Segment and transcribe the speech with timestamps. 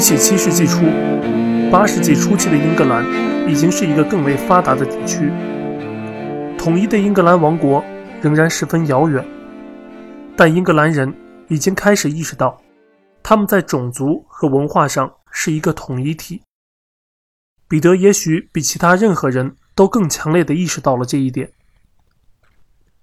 [0.00, 0.80] 比起七世纪初、
[1.70, 3.04] 八世纪初期的英格兰，
[3.46, 5.30] 已经是一个更为发达的地区。
[6.56, 7.84] 统一的英格兰王国
[8.22, 9.22] 仍然十分遥远，
[10.34, 11.14] 但英格兰人
[11.48, 12.58] 已经开始意识到，
[13.22, 16.40] 他们在种族和文化上是一个统一体。
[17.68, 21.52] 彼得也许比其他任何人都更强烈地意识到了这一点。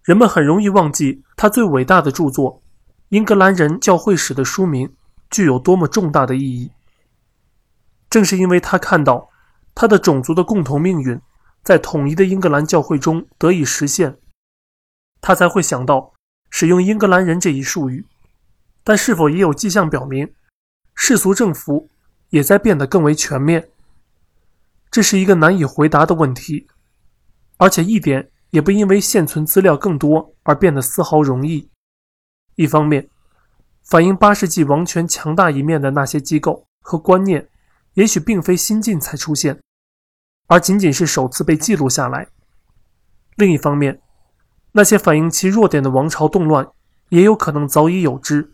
[0.04, 2.54] 人们很容易忘记他最伟大的著作
[3.10, 4.92] 《英格兰人教会史》的书名
[5.30, 6.72] 具有多么重大的意义。
[8.10, 9.30] 正是因为他看到
[9.76, 11.20] 他的种族的共同命运
[11.64, 14.18] 在统一的英格兰教会中得以实现，
[15.20, 16.14] 他才会想到
[16.50, 18.06] 使用“英格兰人”这一术语。
[18.84, 20.34] 但是否也有迹象表明，
[20.96, 21.90] 世俗政府
[22.30, 23.70] 也在变得更为全面？
[24.90, 26.68] 这是一个难以回答的问题，
[27.58, 31.70] 而且一点也不因为现存资料更多而变得丝毫容易。
[32.56, 33.10] 一方面，
[33.84, 37.50] 反映八世纪王权强大一面的那些机构和观念。
[37.98, 39.60] 也许并非新近才出现，
[40.46, 42.28] 而仅仅是首次被记录下来。
[43.36, 44.00] 另一方面，
[44.74, 46.68] 那些反映其弱点的王朝动乱，
[47.10, 48.54] 也有可能早已有之。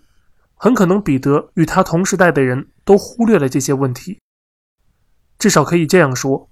[0.56, 4.22] 很可能彼得与他同时代的人都忽略了这些问题。
[5.38, 6.50] 至少可以这样说：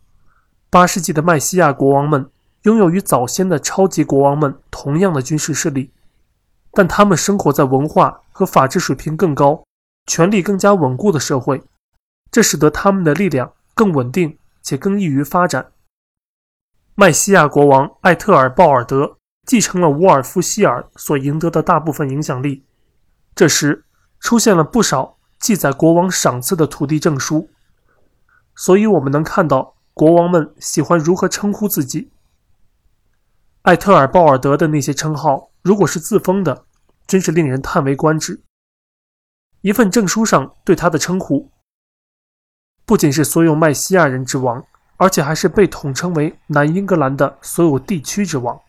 [0.69, 2.29] 八世纪的麦西亚国王们
[2.63, 5.93] 拥有与早先的超级国王们同样的军事势力，
[6.73, 9.63] 但他们生活在文化和法治水平更高、
[10.07, 11.63] 权力更加稳固的社会。
[12.31, 15.73] 这使得他们的力量更稳定且更易于发展。
[16.95, 22.65] 麦西亚国王艾特尔鲍尔德继承了沃尔夫希尔所赢得的大部分影响力。
[23.35, 23.85] 这时
[24.19, 27.49] 出现了不少记载国王赏赐的土地证书，
[28.55, 32.11] 所以我们能看到国王们喜欢如何称呼自己。
[33.63, 36.65] 艾特尔鲍尔德的那些称号，如果是自封的，
[37.07, 38.43] 真是令人叹为观止。
[39.61, 41.51] 一份证书上对他的称呼。
[42.85, 44.63] 不仅是所有麦西亚人之王，
[44.97, 48.59] 而且还是被统称为南英格兰的所有地区之王，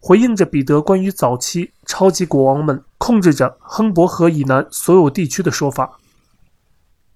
[0.00, 5.98] 回应着彼得关于早期超级国王们控制着亨伯河以南所有地区的说法。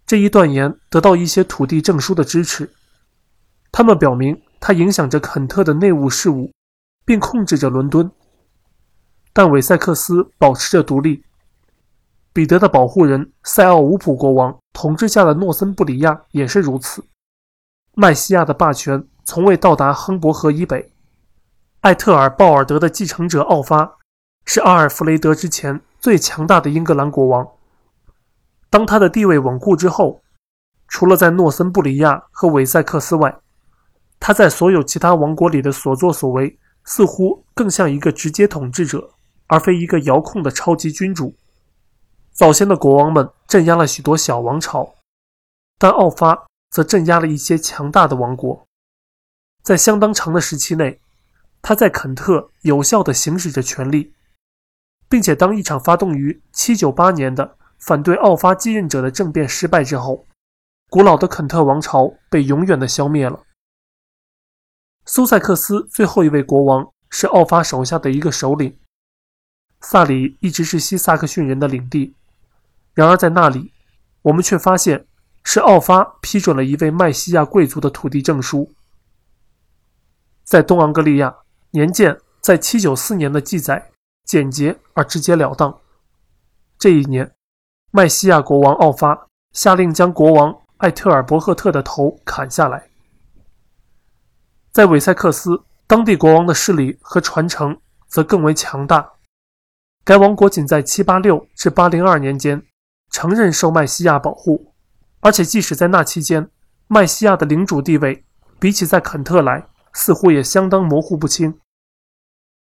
[0.07, 2.73] 这一断言得到一些土地证书的支持，
[3.73, 6.53] 他们表明他影响着肯特的内务事务，
[7.05, 8.09] 并控制着伦敦，
[9.33, 11.25] 但韦塞克斯保持着独立。
[12.37, 17.03] 彼得的保护人塞奥乌普国王统治下的诺森布里亚也是如此。
[17.95, 20.93] 麦西亚的霸权从未到达亨伯河以北。
[21.81, 23.91] 艾特尔鲍尔德的继承者奥发
[24.45, 27.49] 是阿尔弗雷德之前最强大的英格兰国王。
[28.69, 30.21] 当他的地位稳固之后，
[30.89, 33.35] 除了在诺森布里亚和韦塞克斯外，
[34.21, 39.09] 他在所有其他王国里的所作所为似乎更像一个直接统治者，
[39.47, 41.35] 而非一个遥控的超级君主。
[42.37, 44.97] 早先的国王们镇压了许多小王朝，
[45.79, 48.67] 但奥发则镇压了一些强大的王国。
[49.63, 51.01] 在相当长的时期内，
[51.63, 54.13] 他在肯特有效地行使着权力，
[55.09, 60.27] 并且当一场发动于798年的反对奥发继任者的政变失败之后，
[60.91, 63.45] 古老的肯特王朝被永远地消灭了。
[65.07, 68.79] 苏塞克斯最后一位国王是奥发手下的一个首领。
[69.81, 72.15] 萨里一直是西萨克逊人的领地。
[72.97, 73.75] 然而，在那里，
[74.23, 75.07] 我们却发现
[75.45, 78.73] 是奥发批准了一位麦西亚贵族的土地证书。
[80.45, 81.37] 在东昂格利亚，
[81.73, 83.91] 年鉴在794年的记载
[84.25, 85.79] 简洁而直截了当。
[86.79, 87.31] 这一年，
[87.91, 92.89] 麦西亚国王奥发下令将国王艾特尔伯赫特的头砍下来。
[94.73, 97.79] 在韦塞克斯，当地国王的势力和传承
[98.09, 99.13] 则更为强大。
[100.03, 102.67] 该王国仅在786至802年间。
[103.17, 104.75] 承认受麦西亚保护，
[105.21, 106.51] 而且即使在那期间，
[106.87, 108.27] 麦西亚的领主地位
[108.59, 111.59] 比起在肯特来，似乎也相当模糊不清。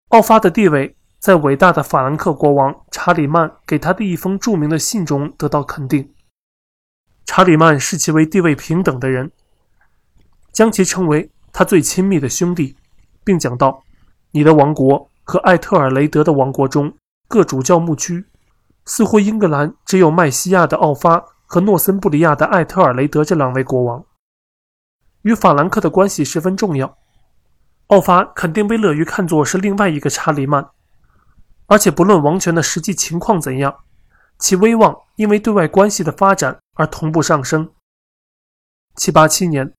[0.09, 6.13] 奥发的地位在伟大的法兰克国王查理曼给他的一封著名的信中得到肯定。
[7.25, 9.33] 查理曼视其为地位平等的人，
[10.53, 12.77] 将其称为他最亲密的兄弟，
[13.25, 13.83] 并讲道
[14.33, 16.95] ：“你的王国和艾特尔雷德的王国中
[17.29, 18.27] 各主教牧区。”
[18.87, 24.05] 似乎英格兰只有麦西亚的奥发和诺森布里亚的艾特尔雷德这两位国王，
[25.23, 26.99] 与法兰克的关系十分重要。
[27.87, 30.69] 奥发肯定被乐于看作是另外一个查理曼，
[31.67, 33.75] 而且不论王权的实际情况怎样，
[34.39, 37.71] 其威望因为对外关系的发展而同步上升。
[38.97, 39.73] 七八七年，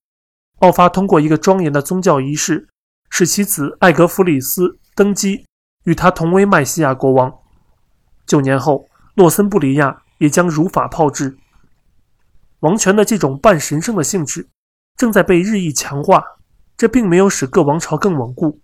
[0.58, 2.68] 奥发通过一个庄严的宗教仪式，
[3.08, 5.46] 使其子艾格弗里斯登基，
[5.84, 7.32] 与他同为麦西亚国王。
[8.26, 8.88] 九年后。
[9.16, 11.36] 诺森布里亚也将如法炮制。
[12.60, 14.48] 王权的这种半神圣的性质
[14.96, 16.22] 正在被日益强化，
[16.76, 18.60] 这并没有使各王朝更稳固。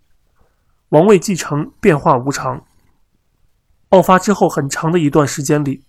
[0.89, 2.63] 王位继承变化无常。
[3.89, 5.83] 爆发之后很长的一段时间里，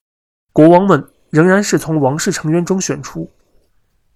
[0.52, 3.30] 国王们仍然是从王室成员中选出，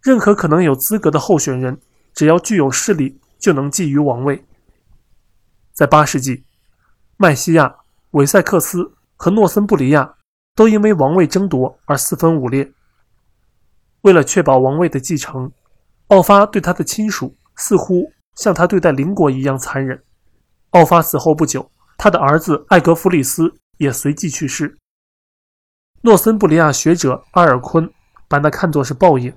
[0.03, 1.79] 任何可能有资格的候选人，
[2.15, 4.45] 只要具有势力，就能觊觎王位。
[5.73, 6.45] 在八世纪，
[7.17, 7.77] 麦西亚、
[8.11, 10.17] 韦塞克斯和诺森布里亚
[10.59, 12.73] 都因为王位争夺而四分五裂。
[14.01, 15.53] 为了确保王位的继承，
[16.09, 20.03] 奥发对他的亲属似乎像他对待邻国一样残忍。
[20.71, 23.55] 奥发死后不久，他的儿子艾格弗里斯。
[23.79, 24.77] 也随即去世。
[26.01, 27.89] 诺森布里亚学者阿尔昆
[28.27, 29.33] 把那看作是报应，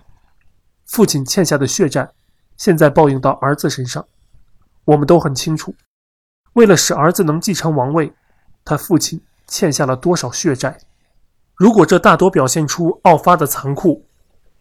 [0.88, 2.12] 父亲欠下的血债，
[2.58, 4.04] 现在报应到儿子身上。
[4.86, 5.76] 我们都很清楚，
[6.54, 8.12] 为了使儿子能继承王位，
[8.66, 10.80] 他父亲欠下了多少血债。
[11.56, 14.06] 如果这大多表现出奥发的残酷，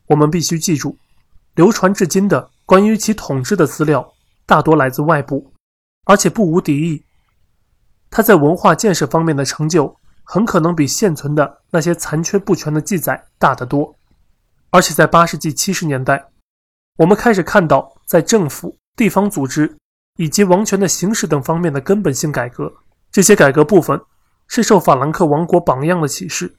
[0.07, 0.97] 我们必须记住，
[1.55, 4.13] 流传至今的关于其统治的资料
[4.45, 5.53] 大多来自外部，
[6.05, 7.03] 而且不无敌意。
[8.11, 13.95] 他在文化建设方面的成就，很可能比现存的那些残缺不全的记载大得多。
[14.71, 16.29] 而且在八世纪七十年代，
[16.99, 19.77] 我们开始看到在政府、地方组织
[20.17, 22.73] 以及王权的行使等方面的根本性改革。
[23.11, 24.01] 这些改革部分
[24.49, 26.55] 是受法兰克王国榜样的启示，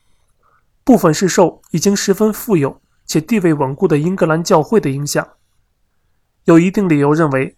[0.83, 5.27] 部分是受已经十分富有且地位稳固的英格兰教会的影响。
[6.45, 7.55] 有一定理由认为，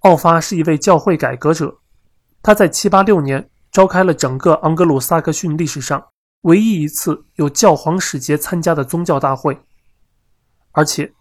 [0.00, 1.78] 奥发是一位教会改革者。
[2.42, 6.04] 他在786年召开了整个盎格鲁撒克逊历史上
[6.42, 9.58] 唯一一次有教皇使节参加的宗教大会，
[10.72, 11.12] 而且，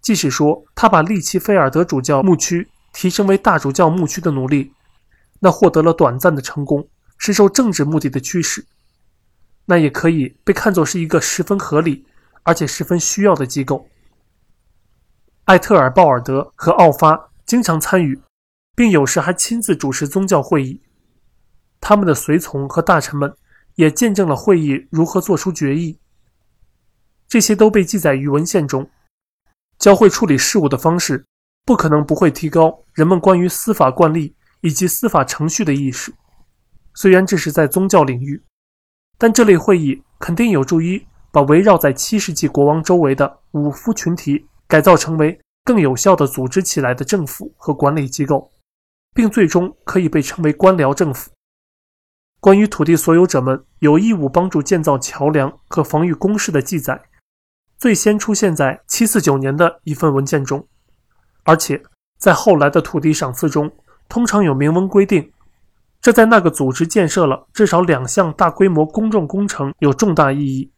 [0.00, 4.72] 即使说他把利奇菲尔德主教牧区提升为大主教牧区的努力，
[5.40, 6.88] 那获得了短暂的成功，
[7.18, 8.64] 是受政治目的的驱使，
[9.72, 12.04] 那也可以被看作是一个十分合理
[12.42, 13.88] 而且十分需要的机构。
[15.44, 18.20] 艾特尔鲍尔德和奥发经常参与。
[18.74, 20.80] 并有时还亲自主持宗教会议，
[21.78, 23.32] 他们的随从和大臣们
[23.74, 25.98] 也见证了会议如何做出决议。
[27.28, 28.90] 这些都被记载于文献中。
[29.78, 31.22] 教会处理事务的方式
[31.66, 36.14] 不可能不会提高人们关于司法惯例以及司法程序的意识。
[36.94, 38.42] 虽然这是在宗教领域，
[39.22, 48.50] 但这类会议肯定有助于把围绕在七世纪国王周围的武夫群体改造成为更有效的组织起来的政府和管理机构。
[49.14, 51.30] 并最终可以被称为官僚政府。
[52.40, 57.00] 关于土地所有者们有义务帮助建造桥梁和防御工事的记载，
[57.78, 60.66] 最先出现在749年的一份文件中，
[61.44, 61.80] 而且
[62.18, 63.70] 在后来的土地赏赐中，
[64.08, 65.30] 通常有明文规定，
[66.02, 70.72] 这在那个组织建设了至少两项大规模公众工程有重大意义，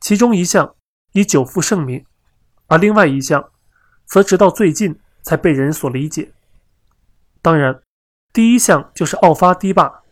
[0.00, 0.76] 其中一项
[1.12, 2.04] 以久负盛名，
[2.68, 3.50] 而另外一项，
[4.06, 6.30] 则直到最近才被人所理解。
[7.42, 7.82] 当然，
[8.32, 10.02] 第一项就是奥发堤坝，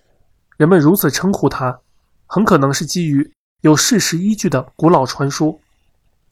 [0.56, 1.78] 人们如此称呼它，
[2.26, 5.60] 很可能是基于有事实依据的古老传说。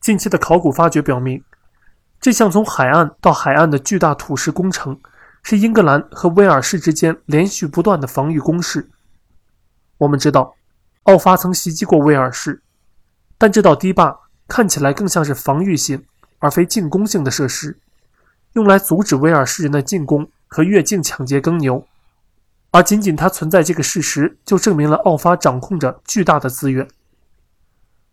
[0.00, 1.41] 近期的考古发掘表明，
[2.20, 5.01] 这项从海岸到海岸的巨大土石工程
[5.44, 8.91] 是英格兰和威尔士之间连续不断的防御工事。
[9.98, 10.56] 我们知道，
[11.05, 12.60] 奥发曾袭击过威尔士，
[13.39, 16.05] 但这道堤坝看起来更像是防御性
[16.41, 17.79] 而非进攻性的设施，
[18.55, 20.29] 用来阻止威尔士人的进攻。
[20.46, 21.84] 和越境抢劫耕牛，
[22.70, 26.86] 而仅仅它存在这个事实，就证明了奥发掌控着巨大的资源。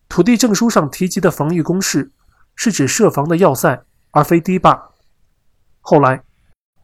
[0.10, 2.10] 土地证书上提及的防御工事，
[2.56, 4.90] 是指设防的要塞，而非堤坝。
[5.82, 6.24] 后来，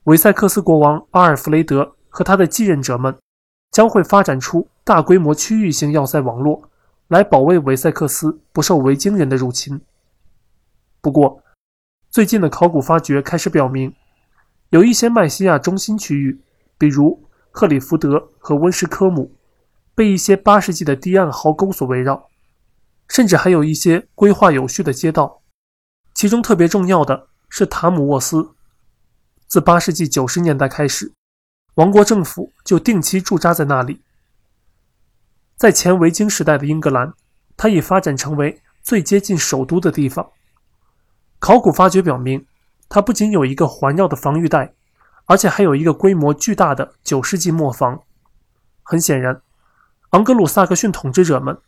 [0.08, 3.14] 维塞克斯国王阿尔弗雷德和他的继任者们
[3.72, 6.70] 将会发展出大规模区域性要塞网络，
[7.10, 9.82] 来保卫维塞克斯不受维京人的入侵。
[11.02, 11.44] 不过，
[12.10, 13.94] 最近的考古发掘开始表明。
[14.70, 16.40] 有一些麦西亚中心区域，
[16.78, 17.22] 比如
[17.52, 19.34] 赫里福德和温什科姆，
[19.94, 22.30] 被一些八世纪的堤岸壕沟所围绕，
[23.10, 25.42] 甚至还有一些规划有序的街道。
[26.14, 28.54] 其中特别重要的是塔姆沃斯。
[29.48, 31.13] 自八世纪九十年代开始，
[31.75, 34.01] 王国政府就定期驻扎在那里。
[35.56, 37.13] 在前维京时代的英格兰，
[37.56, 40.30] 它已发展成为最接近首都的地方。
[41.39, 42.46] 考古发掘表明。
[42.89, 44.74] 它不仅有一个环绕的防御带，
[45.25, 48.01] 而且还有一个规模巨大的九世纪磨坊。
[48.82, 49.42] 很显然，
[50.12, 51.60] 昂格鲁萨克逊统治者们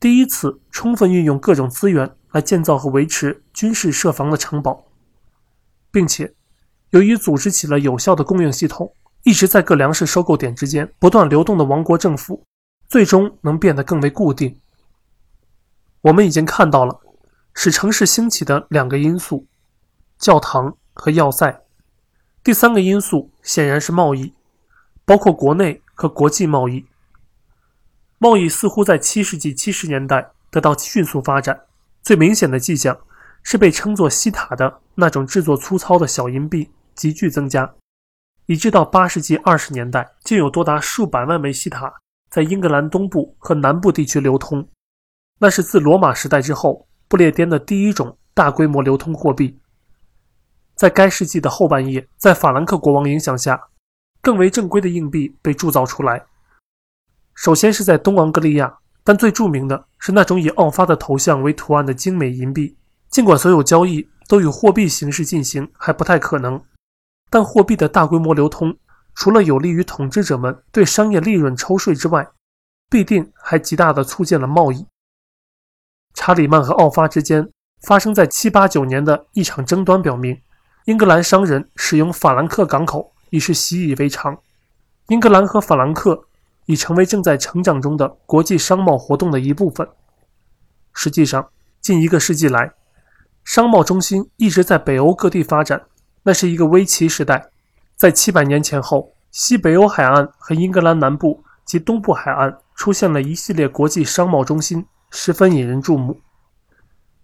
[0.00, 4.86] 第一次充分运用各种资源来建造和维持军事设防的城堡，
[5.90, 6.34] 并且
[6.92, 12.44] 由于组织起了有效的供应系统，一直在各粮食收购点之间不断流动的王国政府，
[12.86, 14.58] 最终能变得更为固定。
[16.02, 17.00] 我们已经看到了，
[17.54, 19.46] 使城市兴起的两个因素：
[20.18, 21.62] 教堂和要塞。
[22.44, 24.34] 第三个因素显然是贸易，
[25.06, 26.84] 包括国内和国际贸易。
[28.18, 31.62] 贸易似乎在七世纪七十年代得到迅速发展，
[32.02, 32.98] 最明显的迹象
[33.42, 37.74] 是被称作西塔的那种制作粗糙的小银币急剧增加，
[38.46, 41.92] 以致到八世纪二十年代，竟有多达数百万枚西塔
[42.30, 44.66] 在英格兰东部和南部地区流通。
[45.38, 49.58] 那是自罗马时代之后不列颠的第一种大规模流通货币。
[50.74, 53.60] 在该世纪的后半叶，在法兰克国王影响下，
[54.20, 56.24] 更为正规的硬币被铸造出来。
[57.34, 62.76] 首先是在东昂格利亚，但最著名的是那种以奥发的头像为图案的精美银币。
[63.10, 66.62] 尽管所有交易都以货币形式进行还不太可能，
[67.32, 68.76] 但货币的大规模流通，
[69.14, 72.28] 除了有利于统治者们对商业利润抽税之外，
[72.90, 74.86] 必定还极大的促进了贸易。
[76.12, 77.48] 查理曼和奥发之间
[77.86, 80.38] 发生在七八九年的一场争端表明。
[80.84, 84.36] 英格兰商人使用法兰克港口已是习以为常，
[85.08, 86.26] 英格兰和法兰克
[86.66, 89.88] 已成为正在成长中的国际商贸活动的一部分。
[90.92, 91.48] 实际上，
[91.80, 92.74] 近一个世纪来，
[93.42, 95.86] 商贸中心一直在北欧各地发展，
[96.22, 97.50] 那是一个微奇时代。
[97.96, 106.20] 在七百年前后，西北欧海岸和英格兰南部及东部海岸出现了一系列国际商贸中心，十分引人注目。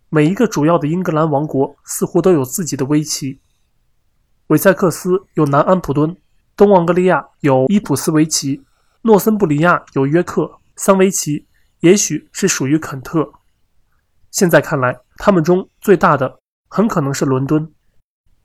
[0.08, 3.40] 每一个主要的英格兰王国似乎都有自己的微奇。
[4.46, 6.16] 韦塞克斯有南安普敦，
[6.56, 8.64] 东盎格利亚有伊普斯维奇，
[9.02, 11.46] 诺森布里亚有约克，桑维奇
[11.80, 13.30] 也许是属于肯特。
[14.30, 16.38] 现在看来，他们中最大的
[16.68, 17.70] 很可能是伦敦。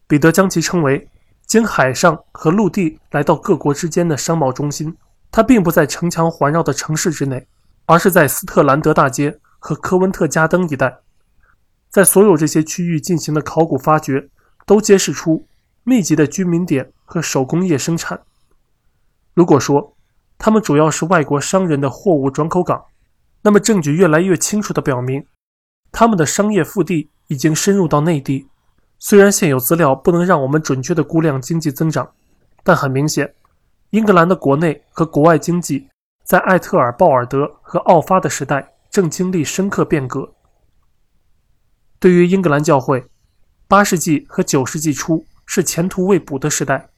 [0.08, 1.10] 彼得将其称为
[1.46, 4.96] 经海上和陆地来到各国之间的商贸中心。
[5.32, 7.48] 它并不在城墙环绕的城市之内，
[7.86, 11.00] 而是在斯特兰德大街和科温特加登一带。
[11.90, 14.30] 在所有这些区域进行的考古发掘
[14.66, 15.46] 都揭示出。
[15.86, 18.22] 密集的居民点和手工业生产。
[19.34, 19.98] 如果说
[20.38, 22.86] 他们主要是外国商人的货物转口港，
[23.42, 25.26] 那么证据越来越清楚地表明，
[25.92, 28.48] 他们的商业腹地已经深入到内地。
[29.06, 32.10] 虽然现有资料不能让我们准确地估量经济增长，
[32.64, 33.36] 但很明显，
[33.90, 35.90] 英格兰的国内和国外经济
[36.24, 40.34] 在艾特尔鲍尔德和奥发的时代正经历深刻变革。
[42.00, 43.06] 对于英格兰教会，
[43.68, 45.26] 八世纪和九世纪初。
[45.46, 46.90] 是前途未卜的时代，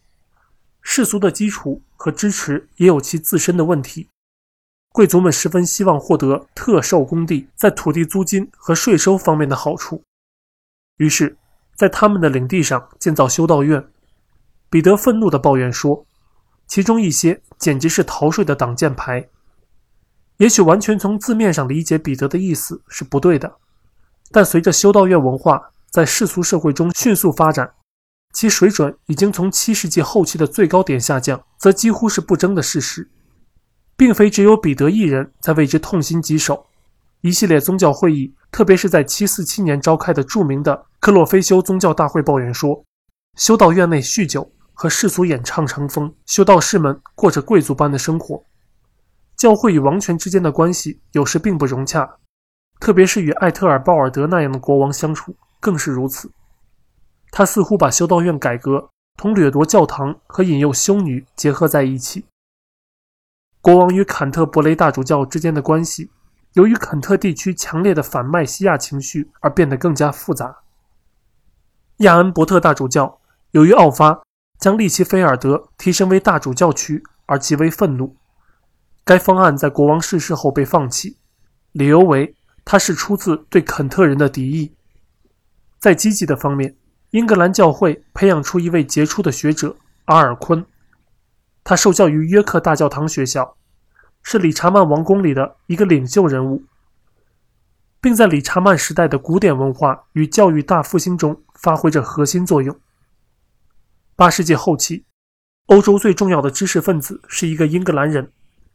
[0.83, 4.07] 世俗的基础和支持也有其自身的问题。
[4.93, 10.03] 贵族们十分希望获得特授公地在土地租金和税收方面的好处，
[10.97, 11.35] 于是，
[11.75, 13.85] 在他们的领地上建造修道院。
[14.69, 16.05] 彼得愤怒地抱怨说
[16.67, 19.29] ：“其中一些简直是逃税的挡箭牌。”
[20.37, 23.55] 也许完全从字面上理解彼得的意思是不对的，
[24.31, 27.71] 但随着修道院文化在世俗社会中迅速发展。
[28.33, 33.09] 其水准已经从七世纪后期的最高点下降，则几乎是不争的事实，
[33.95, 36.65] 并非只有彼得一人在为之痛心疾首。
[37.25, 42.85] 一系列宗教会议，特别是在七四七年召开的著名的克洛菲修宗教大会，抱怨说，
[43.35, 48.43] 修道院内酗酒和世俗演唱成风，修道士们过着贵族般的生活。
[49.35, 52.07] 教会与王权之间的关系有时并不融洽，
[52.79, 56.29] 特别是与艾特尔鲍尔德那样的国王相处更是如此。
[57.31, 62.25] 他似乎把修道院改革同掠夺教堂和引诱修女结合在一起。
[63.61, 66.11] 国王与坎特伯雷大主教之间的关系，
[66.55, 70.63] 由于肯特地区强烈的反麦西亚情绪而变得更加复杂。
[71.97, 73.19] 亚恩伯特大主教
[73.51, 74.21] 由于奥发
[74.59, 78.15] 将利奇菲尔德提升为大主教区而极为愤怒，
[79.03, 81.17] 该方案在国王逝世后被放弃，
[81.71, 84.73] 理由为他是出自对肯特人的敌意。
[85.79, 86.75] 在积极的方面。
[87.11, 90.65] 英格兰教会培养出一位杰出的学者阿尔昆，
[91.63, 93.55] 他受教于约克大教堂学校，
[94.27, 96.63] 是理查曼王宫里的一个领袖人物，
[98.01, 102.75] 并在理查曼时代的古典文化与教育大复兴中发挥着核心作用。
[104.15, 105.05] 八世纪后期，
[105.67, 108.31] 欧洲最重要的知识分子是一个英格兰人，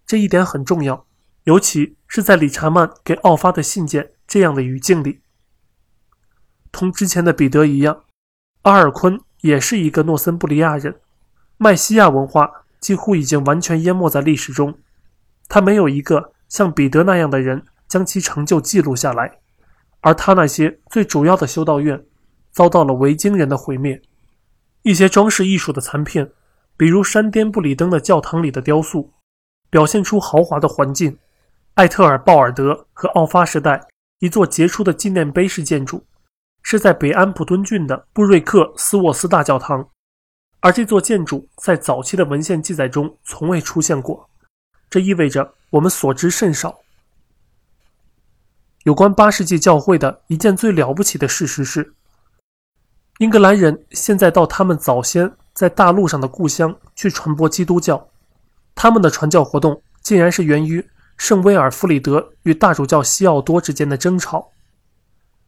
[0.06, 1.04] 这一点很重要，
[1.42, 5.20] 尤其是在理查曼给奥发的信件这样的语境里。
[6.70, 8.04] 同之前的彼得一样。
[8.62, 11.00] 阿尔昆也是一个诺森布里亚人，
[11.56, 14.78] 麦西亚文化几乎已经完全淹没在历史中。
[15.50, 19.40] 他没有一个像彼得那样的人将其成就记录下来，
[20.00, 22.06] 而他那些最主要的修道院
[22.52, 24.00] 遭到了维京人的毁灭。
[24.82, 26.30] 一些装饰艺术的残片，
[26.76, 29.12] 比如山巅布里登的教堂里的雕塑，
[29.68, 31.18] 表现出豪华的环境。
[31.74, 33.88] 艾特尔鲍尔德和奥发时代
[34.20, 36.06] 一座杰出的纪念碑式建筑，
[36.62, 39.88] 是在北安普敦郡的布瑞克斯沃斯大教堂，
[40.60, 44.29] 而这座建筑在早期的文献记载中从未出现过，
[44.90, 46.80] 这意味着我们所知甚少。
[48.82, 51.94] 有关八世纪教会的一件最了不起的事实是，
[53.18, 58.08] 英格兰人现在到他们早先在大陆上的故乡去传播基督教，
[58.74, 60.86] 他们的传教活动竟然是源于。
[61.16, 64.52] 圣威尔弗里德与大主教西奥多之间的争吵。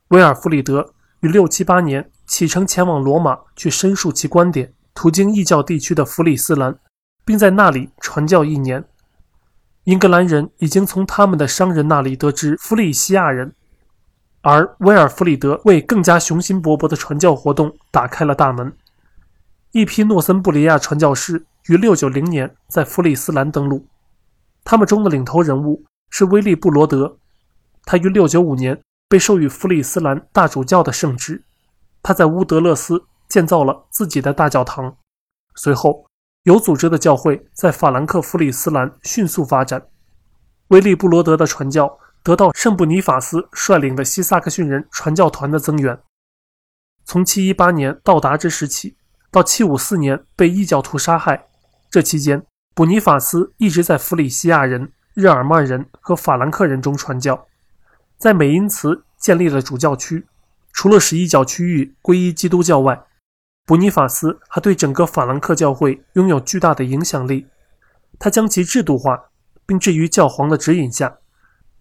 [0.08, 6.78] 威尔弗里德于六七八年启程前往罗马去申述其观点，途经异教地区的弗里斯兰，
[7.24, 8.84] 并在那里传教一年。
[9.84, 13.52] 英格兰人已经从他们的商人那里得知弗里西亚人，
[14.42, 18.72] 而威尔弗里德为更加雄心勃勃的传教活动打开了大门。
[19.72, 23.86] 一批诺森布里亚传教士于六九零年在弗里斯兰登陆。
[24.62, 27.16] 他们中的领头人物是威利布罗德，
[27.84, 31.42] 他于695年被授予弗里斯兰大主教的圣职。
[32.02, 34.96] 他在乌德勒斯建造了自己的大教堂。
[35.56, 36.06] 随后，
[36.44, 39.86] 有组织的教会在法兰克弗里斯兰迅速发展。
[40.68, 45.98] 威利布罗德的传教得到圣布尼法斯率领的西萨克逊人传教团的增援。
[47.04, 48.96] 从718年到达之时起，
[49.30, 51.46] 到754年被异教徒杀害，
[51.90, 52.44] 这期间。
[52.74, 57.46] 布尼法斯一直在弗里西亚人、日耳曼人和法兰克人中传教，
[58.16, 60.26] 在美因茨建立了主教区。
[60.72, 63.04] 除了使异教区域皈依基督教外，
[63.64, 67.46] 布尼法斯还对整个法兰克教会拥有巨大的影响力。
[68.18, 69.30] 他将其制度化，
[69.66, 71.18] 并置于教皇的指引下。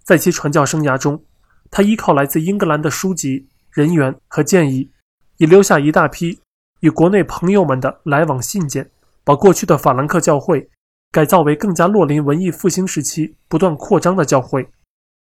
[0.04, 1.24] 在其传教生涯中，
[1.70, 4.92] 他依靠来自英格兰的书籍、人员和建议，
[5.38, 6.40] 已留下一大批
[6.82, 8.90] 与国内朋友们的来往信件，
[9.24, 10.70] 把过去的法兰克教会。
[11.12, 14.70] 改造为更加洛林文艺复兴时期不断扩张的教会，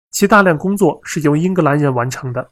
[0.09, 2.49] 其大量工作是由英格兰人完成的。